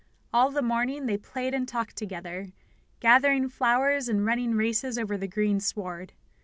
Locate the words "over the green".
4.97-5.59